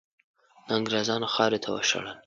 د 0.67 0.69
انګریزانو 0.77 1.27
خاورې 1.33 1.59
ته 1.63 1.69
وشړل. 1.71 2.17